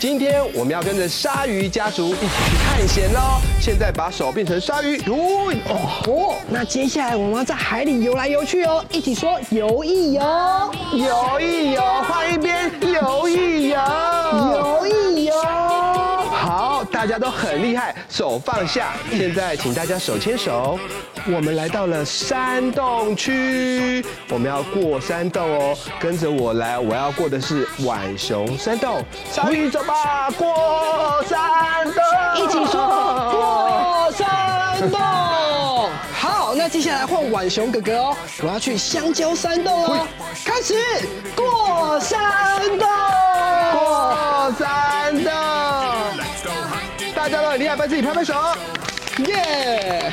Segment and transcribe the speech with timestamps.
[0.00, 3.38] 今天我们要跟着鲨鱼家族一起去探险喽！
[3.60, 5.14] 现在把手变成鲨鱼，游
[5.68, 6.02] 哦。
[6.06, 10.22] 哦，那接下来我们要在海里游来游去哦，一起说游一游，
[10.94, 13.76] 游一游，换一边，游一，游
[17.20, 18.94] 都很厉害，手放下。
[19.10, 20.78] 现在请大家手牵手，
[21.26, 31.38] 我们来到了山洞区，我们要过山洞哦，跟着我来，我要过的是浣熊山洞，鲨鱼走吧，过山
[31.84, 32.02] 洞，
[32.42, 34.98] 一起说过山洞。
[36.12, 40.06] 好，那接下来换浣熊哥哥哦，我要去香蕉山洞哦，
[40.44, 40.74] 开始
[41.36, 42.18] 过山
[42.78, 42.88] 洞，
[43.72, 45.69] 过山洞。
[47.20, 48.32] 大家都很厉害，帮自己拍拍手，
[49.26, 50.10] 耶！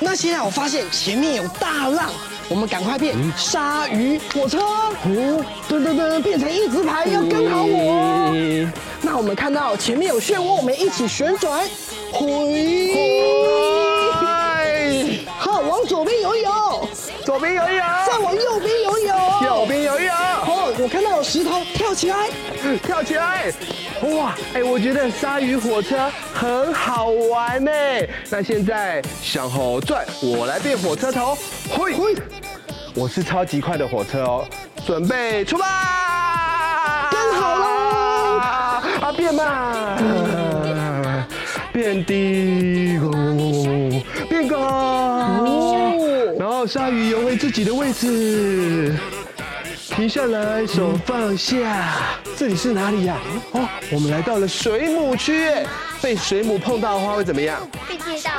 [0.00, 2.08] 那现在我发现前面有大浪，
[2.48, 8.34] 我们赶快变鲨鱼火车，哦，噔噔噔，变成一字排，要跟好我。
[9.02, 11.60] 那我们看到前面有漩涡，我们一起旋转，
[12.10, 12.24] 回，
[15.38, 16.88] 好，往左边游一游，
[17.26, 20.14] 左边游一游，再往右边游一游，右边游泳。
[20.74, 22.28] 好，我看到有石头，跳起来，
[22.82, 23.52] 跳起来。
[24.02, 27.70] 哇，哎，我觉得鲨鱼火车很好玩呢。
[28.28, 31.38] 那现在向后转，我来变火车头，
[31.70, 31.94] 嘿，
[32.94, 34.44] 我是超级快的火车哦，
[34.84, 41.24] 准备出发，跟好啦，啊，变慢，
[41.72, 42.98] 变低，
[44.28, 44.58] 变高，
[46.38, 48.92] 然后鲨鱼游回自己的位置。
[49.94, 51.86] 停下来，手放下。
[52.36, 53.16] 这里是哪里呀？
[53.52, 53.60] 哦，
[53.92, 55.48] 我们来到了水母区。
[56.02, 57.60] 被水母碰到的话会怎么样？
[57.88, 58.32] 被电到。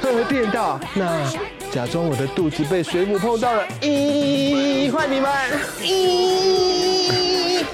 [0.00, 0.80] 会电到。
[0.94, 1.28] 那
[1.72, 3.64] 假装我的肚子被水母碰到了。
[3.80, 5.32] 咦，换你们。
[5.82, 7.64] 咦，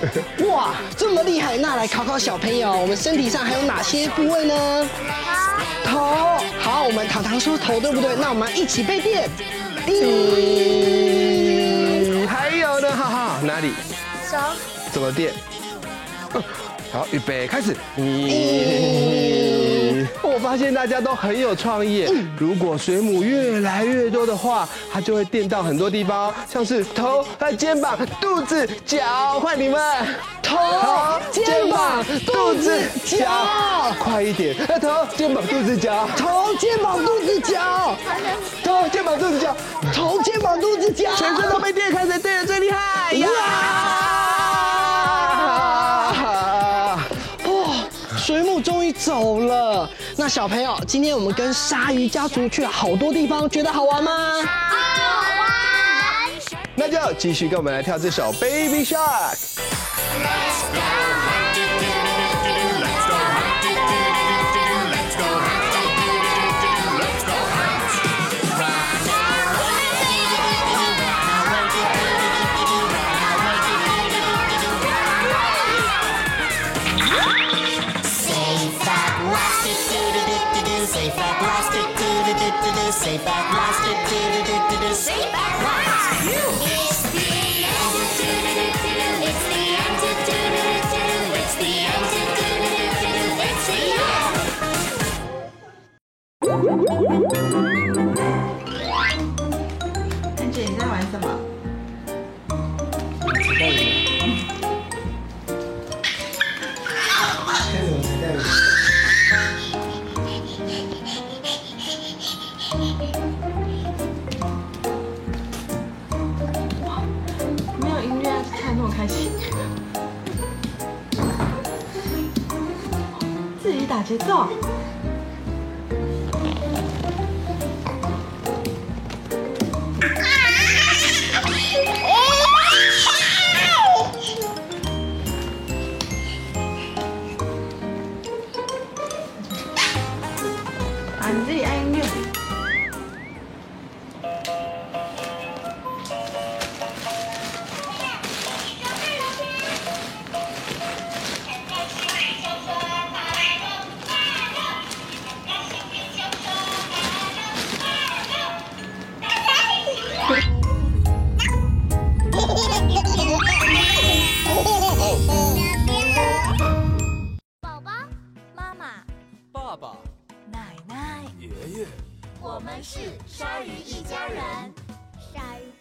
[0.48, 1.59] 哇，这么厉害！
[1.59, 4.88] 那来考考小朋友，我们身体上还有哪些部位呢？
[5.84, 5.98] 头。
[5.98, 6.38] 头。
[6.59, 8.16] 好，我们糖糖说头对不对？
[8.16, 9.28] 那我们一起被电。
[9.86, 10.99] 咦，
[13.46, 13.72] 哪里？
[14.30, 14.36] 手。
[14.92, 15.32] 怎么垫？
[16.92, 17.76] 好，预备，开始。
[20.22, 22.06] 我发现大家都很有创意。
[22.38, 27.24] 如果水母越来越多的话，它就会电到很多地方，像是头、
[27.58, 29.40] 肩膀、肚子、脚。
[29.40, 29.80] 换你们，
[30.42, 30.56] 头、
[31.30, 33.26] 肩膀、肚子、脚，
[33.98, 34.54] 快一点！
[34.80, 37.96] 头、肩膀、肚子、脚，头、肩膀、肚子、脚，
[38.62, 39.56] 头、肩膀、肚子、脚，
[39.92, 43.12] 头、肩膀、肚子、脚，全身都被电开，谁电的最厉害？
[43.14, 44.09] 呀！
[48.20, 49.88] 水母终于走了。
[50.14, 54.12] 那小朋友，今天我们跟鲨鱼家族去了好多地方，觉得好玩吗？
[54.44, 54.76] 好
[55.41, 55.48] 玩。
[56.75, 59.59] 那就继续跟我们来跳这首 Baby Shark。
[60.14, 61.19] 安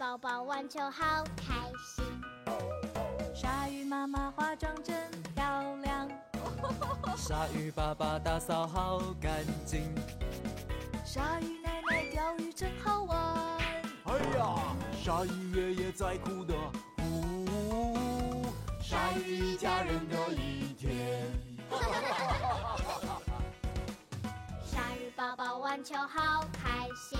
[0.10, 1.54] 宝宝玩球好开
[1.86, 2.04] 心，
[3.36, 4.96] 鲨鲨鱼妈妈化妆真
[5.36, 6.10] 漂亮，
[7.16, 9.94] 鲨鱼爸爸打扫好干净，
[11.06, 13.20] 鲨鱼奶奶钓鱼真好玩。
[14.06, 16.56] 哎呀，鲨鱼爷爷在哭的，
[17.04, 18.48] 呜，
[18.82, 21.32] 鲨鱼一家人的一天。
[24.66, 27.20] 鲨鱼宝宝玩球好开心，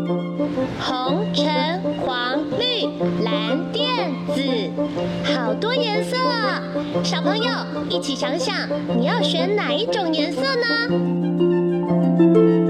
[7.03, 7.51] 小朋友
[7.89, 8.55] 一起想想，
[8.97, 12.60] 你要选哪一种颜色呢？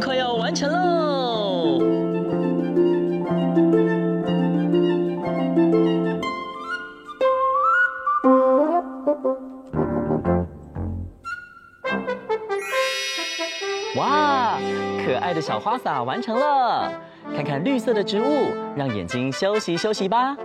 [0.00, 1.80] 快要完成喽。
[13.96, 14.58] 哇，
[15.04, 16.92] 可爱的小花洒完成了！
[17.34, 20.36] 看看绿色的植物，让眼睛休息休息吧。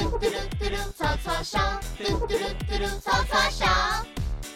[0.00, 1.58] 嘟嘟噜嘟噜，搓搓手，
[1.98, 3.66] 嘟嘟噜嘟噜，搓搓手。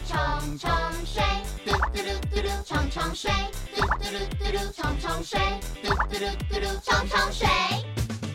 [0.07, 0.71] 冲冲
[1.05, 1.21] 水，
[1.63, 3.31] 嘟嘟噜嘟噜，冲冲水，
[3.75, 5.39] 嘟嘟噜嘟噜，冲冲水，
[5.83, 7.47] 嘟嘟噜嘟噜，冲冲水。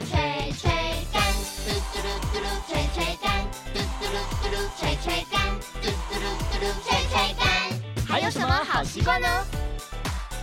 [0.08, 0.70] 吹吹
[1.12, 1.20] 干，
[1.66, 3.26] 嘟嘟噜嘟噜，吹吹干，
[3.74, 5.34] 嘟嘟噜嘟噜，吹吹干，
[5.82, 7.42] 嘟嘟噜嘟噜，吹吹干。
[8.06, 9.28] 还有什么好习惯呢？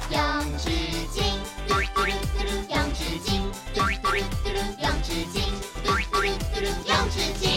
[0.09, 0.19] 用
[0.57, 0.69] 纸
[1.15, 3.39] 巾，嘟嘟噜嘟噜，用纸巾，
[3.73, 5.37] 嘟嘟噜嘟噜，用纸巾，
[7.07, 7.47] 嘟噜，用纸巾。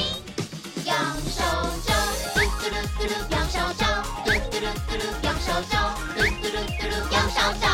[0.87, 0.95] 用
[1.26, 1.42] 手
[1.85, 1.90] 肘，
[2.35, 3.83] 嘟嘟噜嘟噜，用手肘，
[4.25, 5.75] 嘟嘟噜嘟噜，用手肘，
[6.14, 7.64] 嘟嘟噜嘟噜，用手肘。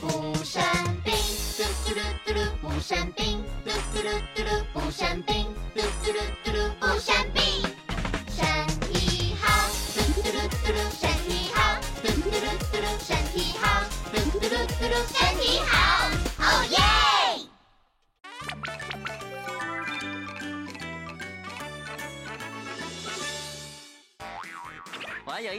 [0.00, 0.06] 不
[0.44, 0.62] 生
[1.04, 1.08] 病，
[1.56, 3.22] 嘟嘟噜嘟噜，不生病，
[3.64, 5.43] 嘟嘟噜嘟噜，不生病，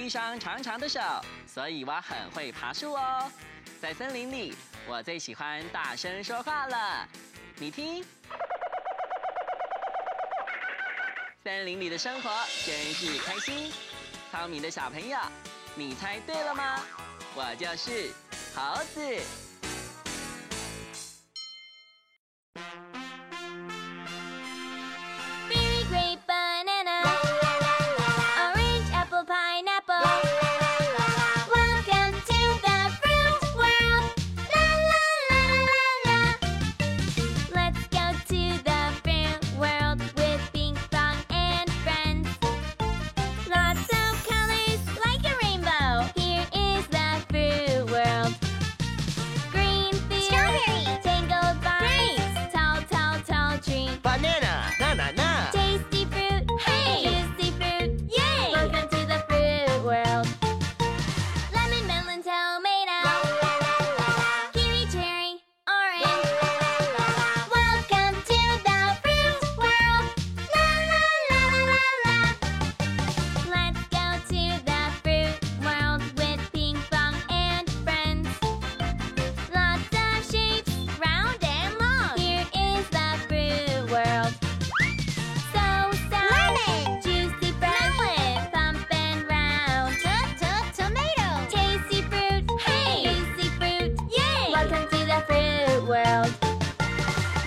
[0.05, 1.01] 一双长长的手，
[1.47, 3.27] 所以我很会爬树哦。
[3.81, 4.55] 在森林里，
[4.87, 7.09] 我最喜欢大声说话了。
[7.55, 8.05] 你听，
[11.43, 12.29] 森林里的生活
[12.63, 13.73] 真是开心。
[14.29, 15.17] 聪明的小朋友，
[15.73, 16.79] 你猜对了吗？
[17.33, 18.13] 我就是
[18.53, 19.44] 猴子。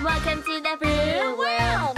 [0.01, 1.97] Welcome to the fruit world。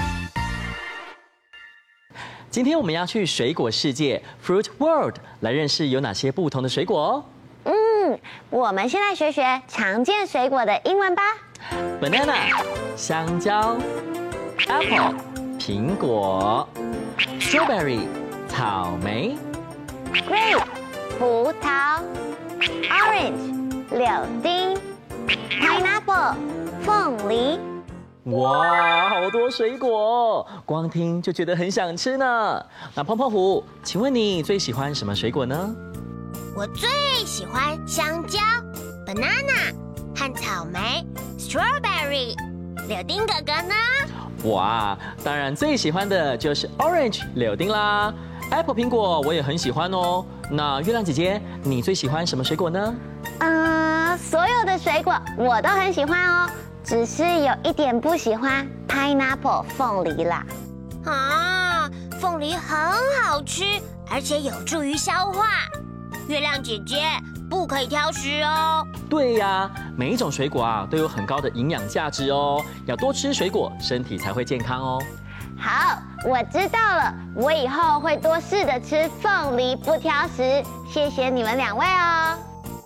[2.50, 7.26] 今天我们要去水果世界 Fruit World 来认识有哪些不同的水果哦。
[7.66, 11.22] 嗯，我们先来学学常见水果的英文吧。
[12.02, 12.50] Banana，
[12.96, 13.78] 香蕉。
[14.68, 15.14] Apple，
[15.60, 16.68] 苹果。
[17.40, 18.08] Strawberry，
[18.48, 19.38] 草莓。
[20.12, 20.64] Grape，
[21.20, 22.02] 葡萄。
[22.90, 24.10] Orange，柳
[24.42, 24.76] 丁。
[25.62, 26.36] Pineapple，
[26.84, 27.60] 凤梨。
[28.26, 32.66] 哇，好多水果，光听就觉得很想吃呢。
[32.94, 35.76] 那胖胖虎，请问你最喜欢什么水果呢？
[36.56, 36.88] 我最
[37.26, 38.38] 喜欢香蕉、
[39.08, 39.74] banana
[40.16, 41.04] 和草莓。
[41.40, 42.36] Strawberry，
[42.88, 43.74] 柳丁哥哥呢？
[44.52, 48.14] 哇，当然最喜欢的就是 Orange 柳丁啦。
[48.52, 50.24] Apple 苹果我也很喜欢哦。
[50.52, 52.94] 那月亮姐姐，你最喜欢什么水果呢？
[53.40, 56.50] 嗯、呃，所有的水果我都很喜欢哦，
[56.84, 60.46] 只是有一点不喜欢 Pineapple 凤梨啦。
[61.06, 62.78] 啊，凤梨很
[63.24, 63.64] 好吃，
[64.10, 65.48] 而且有助于消化。
[66.28, 67.02] 月亮姐姐。
[67.50, 68.88] 不可以挑食哦。
[69.10, 75.04] 对呀，每一种水果啊都有很高的营养价值哦，要多吃水果，身体才会健康哦。
[75.60, 80.64] 好，我知道了，我以后会多试着吃凤梨，不挑食。
[80.90, 82.40] 谢谢你们两位哦。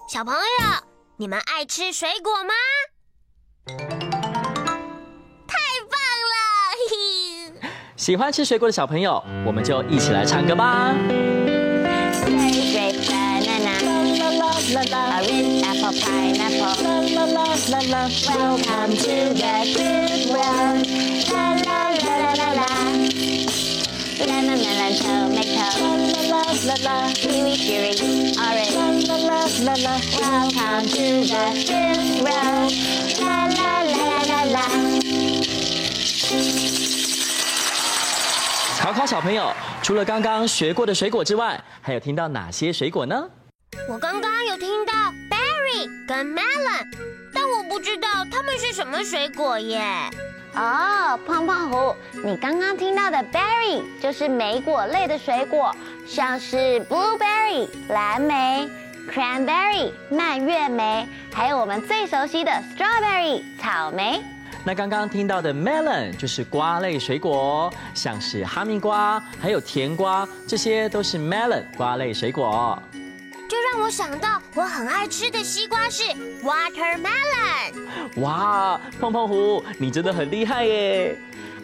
[0.09, 0.41] 小朋友，
[1.15, 2.53] 你们爱吃水果吗？
[3.65, 3.73] 太
[5.89, 5.97] 棒
[6.31, 7.67] 了！
[7.97, 10.93] 喜欢吃水果的小朋友，我们就一起来唱歌吧。
[14.73, 16.75] La la, orange, apple, pineapple.
[17.13, 18.01] La la la la la.
[18.27, 20.85] Welcome to the fruit world.
[21.31, 21.79] La la
[22.33, 22.54] la la
[38.79, 43.27] 考考小朋友，除了刚刚学过的水果之外，还有听到哪些水果呢？
[43.89, 44.93] 我刚刚有听到
[45.29, 46.85] berry 跟 melon，
[47.33, 49.81] 但我不知道它们是什么水果耶。
[50.55, 51.93] 哦，胖胖虎，
[52.23, 55.75] 你刚刚听到的 berry 就是莓果类的水果，
[56.07, 58.65] 像是 blueberry 蓝莓、
[59.11, 64.21] cranberry 蔓越莓，还有我们最熟悉的 strawberry 草莓。
[64.63, 72.81] 那刚刚听到的 melon 就是瓜类水果，像是哈密瓜，还有甜瓜，这些都是 melon 瓜类水果。
[73.47, 76.03] 就让我想到我很爱吃的西瓜是
[76.43, 78.21] watermelon。
[78.21, 81.17] 哇，胖胖虎，你真的很厉害耶！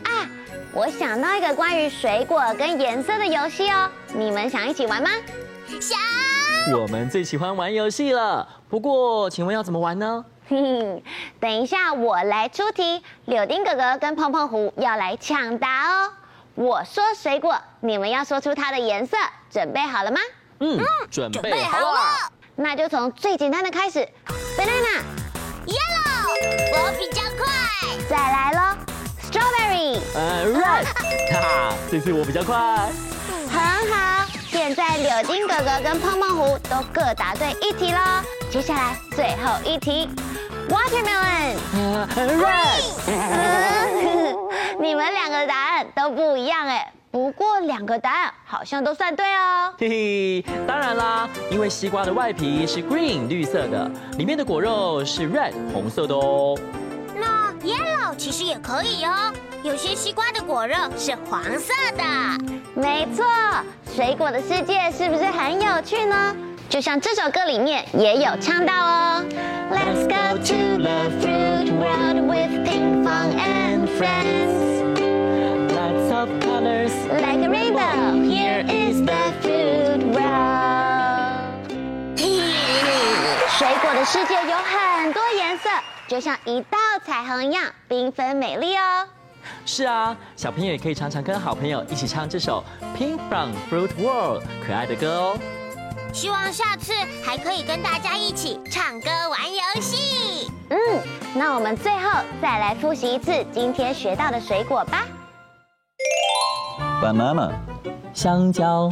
[0.04, 0.30] 啊，
[0.74, 5.10] 我想到一个关于水果跟颜色的游戏哦，你们想一起玩吗？
[5.80, 6.00] 想。
[6.78, 10.24] 我们最喜欢玩游戏了，不过请问要怎么玩呢？
[11.40, 16.12] 等一下我来出题，柳丁哥哥跟胖胖虎要来抢答哦。
[16.54, 19.18] 我说水果，你们要说出它的颜色，
[19.50, 20.20] 准备好了吗？
[20.62, 24.08] 嗯，准备好了，那就从最简单的开始
[24.56, 26.28] ，banana，yellow，
[26.74, 27.48] 我比较快，
[28.08, 28.60] 再来喽
[29.24, 30.94] ，strawberry，呃，red，哈
[31.42, 32.56] 哈，这次我比较快，
[33.50, 33.60] 很
[33.92, 40.08] 好，现在柳丁哥哥跟胖胖虎都各答对一题喽，接下来最后一题
[40.70, 42.84] ，watermelon，red，
[44.80, 46.94] 你们两个答案都不一样哎。
[47.12, 49.74] 不过两个答案好像都算对哦。
[49.78, 56.58] 嘿嘿，当然啦，因为西瓜的外皮是 green 绿色的，里面的果肉是 red 红色的哦。
[57.14, 62.04] 那 yellow 其实也可以哦，有些西瓜的果肉是黄色的。
[62.74, 63.26] 没错，
[63.94, 66.34] 水果的世界是不是很有趣呢？
[66.70, 69.26] 就像这首歌里面也有唱到哦。
[69.70, 74.81] Let's go to the fruit world with Ping Pong and friends.
[79.12, 81.42] The fruit world。
[83.58, 85.70] 水果的世界有很多颜色，
[86.08, 89.08] 就像一道彩虹一样缤纷美丽哦。
[89.66, 92.64] 是啊，小朋友也可以常常跟好朋友一起唱这首
[92.98, 95.38] 《Pink from Fruit World》可爱的歌哦。
[96.14, 100.50] 希望下次还可以跟大家一起唱歌玩游戏。
[100.70, 100.78] 嗯，
[101.36, 102.10] 那我们最后
[102.42, 105.06] 再来复习一次今天学到的水果吧。
[107.02, 107.52] banana，
[108.14, 108.90] 香蕉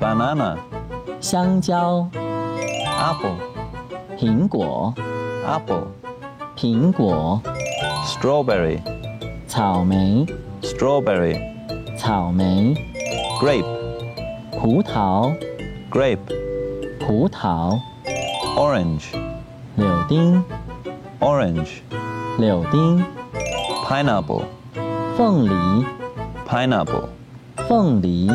[0.00, 0.56] ；banana，
[1.20, 2.04] 香蕉
[2.84, 3.36] ；apple，
[4.18, 4.92] 苹果
[5.46, 5.84] ；apple，
[6.56, 7.40] 苹果
[8.04, 8.80] ；strawberry，
[9.46, 10.26] 草莓
[10.62, 11.38] ；strawberry，
[11.96, 12.74] 草莓
[13.40, 13.64] ；grape，
[14.60, 15.32] 葡萄
[15.92, 16.18] ；grape，
[16.98, 17.78] 葡萄
[18.56, 19.12] ；orange，
[19.76, 20.42] 柳丁
[21.20, 21.68] ；orange，
[22.38, 23.04] 柳丁
[23.86, 24.42] ；pineapple，
[25.16, 25.86] 凤梨
[26.48, 27.19] ；pineapple。
[27.70, 28.28] 凤梨。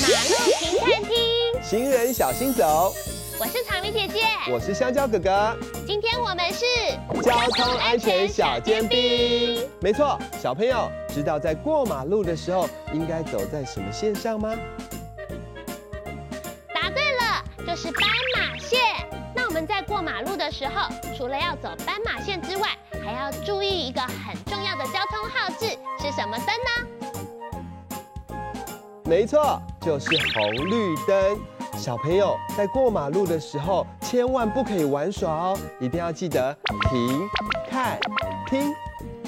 [0.00, 2.94] 马路停看听，行人小心走，
[3.38, 5.54] 我是草莓姐姐，我是香蕉哥哥。
[5.86, 6.64] 今天我们是
[7.22, 9.68] 交通安全小尖兵。
[9.80, 14.56] 没错，小朋友知道在过马路的时候应该走在什么线上吗？
[16.74, 18.02] 答对了，就是斑
[18.34, 18.80] 马线。
[19.34, 22.70] 那我们在过马路的时候，除了要走斑马线之外，
[23.04, 25.66] 还要注意一个很重要的交通号志，
[26.00, 26.70] 是什么灯呢？
[29.04, 31.38] 没错，就是红绿灯。
[31.76, 36.56] 小朋友在过马路的时候，千万不可以玩耍哦，一定要记得
[36.90, 37.28] 停、
[37.68, 37.98] 看、
[38.48, 38.72] 听。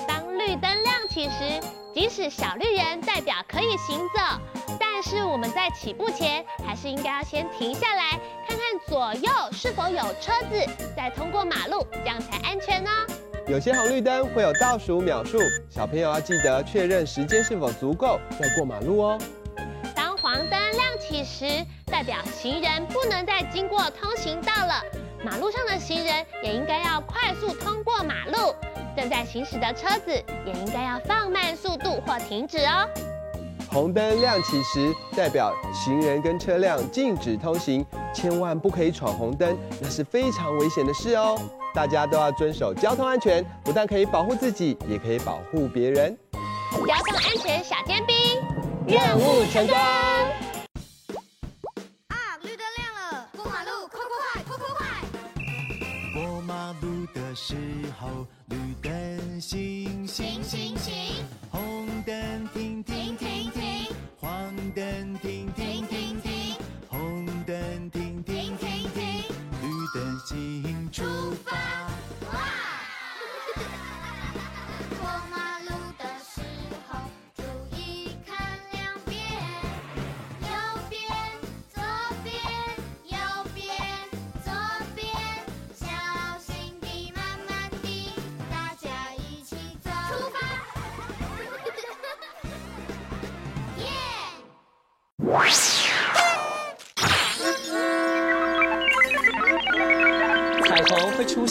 [0.07, 1.61] 当绿灯亮起时，
[1.93, 12.91] 即使小绿人代表可以行走，但是我们在起步前，还是应该要先停下来，看看左右是否有车子，再通过马路，这样才安全哦。
[13.49, 15.39] 有些红绿灯会有倒数秒数，
[15.69, 19.19] 小朋友要记得确认时间是否足够，再过马路哦。
[21.25, 24.83] 时，代表行人不能再经过通行道了。
[25.25, 28.55] 马路上的行人也应该要快速通过马路，
[28.97, 30.11] 正在行驶的车子
[30.45, 32.87] 也应该要放慢速度或停止哦。
[33.71, 37.85] 红灯亮起时，代表行人跟车辆禁止通行，
[38.15, 41.37] 千万不可以闯红灯，那是非常危险的事哦。
[41.75, 46.17] 大家都要遵守交通安全，不但可以保护自己，也可以保护别人。
[46.71, 48.15] 交通安全小尖兵，
[48.87, 49.77] 任务成功。
[57.35, 57.57] 时
[57.99, 60.74] 候，绿灯行行行，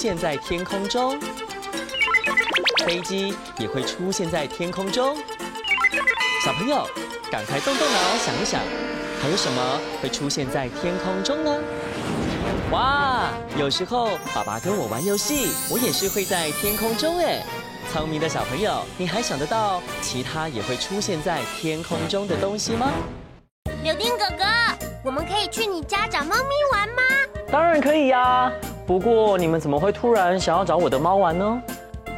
[0.04, 1.18] 现在天空中，
[2.86, 5.16] 飞机也会出现在天空中。
[6.44, 6.86] 小朋友，
[7.32, 8.60] 赶快动动脑想一想，
[9.22, 11.58] 还有什么会出现在天空中呢？
[12.72, 17.42] 哇，有时候爸爸跟我玩游戏，我也是会在天空中哎。
[17.94, 22.92] 聪明的小朋友，你还想得到其他也会出现在天空中的东西吗？
[23.86, 24.44] 柳丁哥哥，
[25.06, 27.02] 我们可以去你家找猫咪玩吗？
[27.50, 28.52] 当然可以呀，
[28.86, 31.62] 不过你们怎么会突然想要找我的猫玩呢？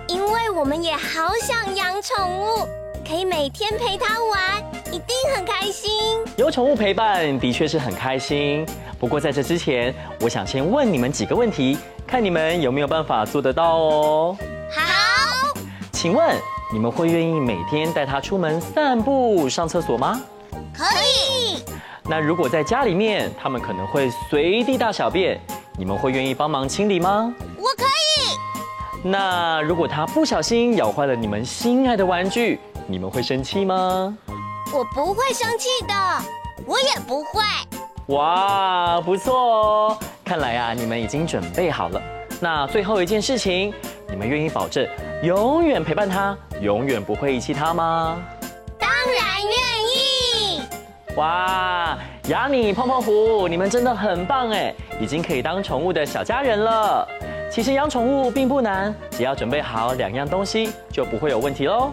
[0.08, 2.68] 因为我们也好想养宠物，
[3.08, 5.92] 可以每天陪它玩，一定很开心。
[6.36, 8.66] 有宠物陪伴的确是很开心，
[9.00, 14.38] 不过在这之前，我想先问你们几个问题，看你们有没有办法做得到哦。
[14.72, 15.54] 好，
[15.92, 16.36] 请问
[16.74, 20.20] 你们会愿意每天带它出门散步、上厕所吗？
[20.76, 21.64] 可以。
[22.08, 25.40] 那如果在家里面，他们可能会随地大小便，
[25.78, 27.34] 你们会愿意帮忙清理吗？
[27.58, 29.08] 我可以。
[29.08, 34.18] 那如果它不小心咬坏了你们心爱的玩具，你们会生气吗？
[34.74, 35.94] 我不会生气的，
[36.66, 37.44] 我也不会。
[38.08, 39.98] 哇，不错哦！
[40.24, 42.02] 看来啊，你们已经准备好了。
[42.40, 43.74] 那最后一件事情，
[44.10, 44.88] 你们愿意保证
[45.24, 48.18] 永远陪伴他，永远不会遗弃他吗？
[48.80, 49.54] 当然愿
[49.94, 50.62] 意。
[51.16, 51.98] 哇，
[52.30, 57.08] 亚妮、碰碰虎，你们真的很棒哎，已经可以当宠物的小家人了。
[57.52, 61.92] 其实养宠物并不难，只要准备好两样东西，就不会有问题喽。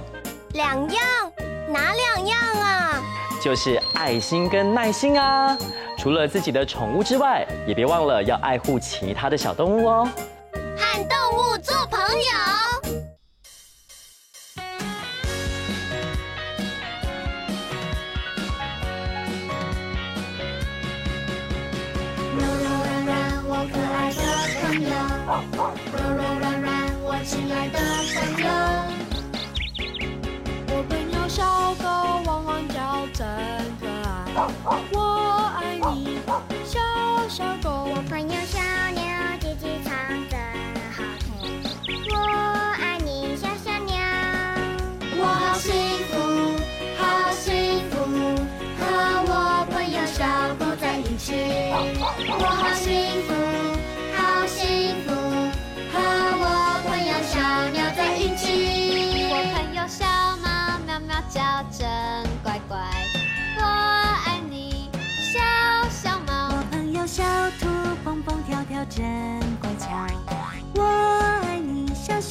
[0.54, 1.32] 两样？
[1.68, 3.02] 哪两样啊？
[3.42, 5.56] 就是爱心跟耐心啊。
[5.98, 10.08] 除了自己的宠物之外，也别忘了要爱护其他的小动物哦。
[10.54, 12.71] 和动物做朋友。
[24.72, 24.88] 朋友。
[25.92, 26.72] 柔柔软软。
[27.02, 27.78] 我亲爱的
[28.14, 29.01] 朋友。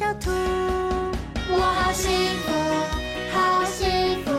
[0.01, 0.31] 小兔。
[1.47, 2.09] 我好幸
[2.41, 2.49] 福，
[3.31, 3.85] 好幸
[4.25, 4.33] 福，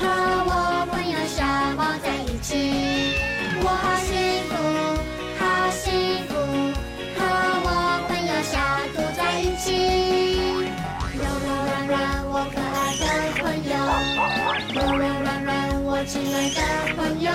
[0.00, 0.02] 和
[0.48, 0.50] 我
[0.90, 1.44] 朋友小
[1.76, 2.48] 猫在一起。
[3.60, 4.16] 我好幸
[4.48, 4.56] 福，
[5.38, 6.32] 好幸福，
[7.18, 7.20] 和
[7.66, 7.68] 我
[8.08, 8.56] 朋友小
[8.94, 9.66] 兔在一起。
[11.12, 13.04] 柔柔软软，我可爱的
[13.42, 13.76] 朋友，
[14.72, 16.58] 柔柔软软，我亲爱的
[16.96, 17.28] 朋友。